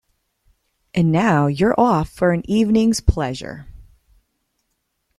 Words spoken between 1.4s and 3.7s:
you're off for an evening's pleasure.